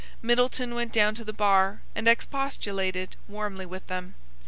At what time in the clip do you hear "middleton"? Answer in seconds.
0.23-0.73